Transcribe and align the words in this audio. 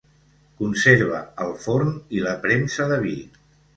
Conserva 0.61 1.19
el 1.47 1.53
forn 1.65 1.93
i 2.21 2.25
la 2.25 2.33
premsa 2.47 2.89
de 2.93 2.99
vi. 3.05 3.15